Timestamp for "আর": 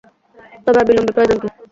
0.79-0.85